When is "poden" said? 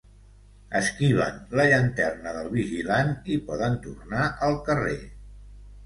3.51-3.81